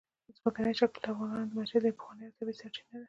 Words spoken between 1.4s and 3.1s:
د معیشت یوه پخوانۍ او طبیعي سرچینه ده.